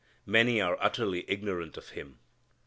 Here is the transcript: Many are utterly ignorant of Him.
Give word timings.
Many 0.25 0.59
are 0.59 0.79
utterly 0.81 1.29
ignorant 1.29 1.77
of 1.77 1.89
Him. 1.89 2.17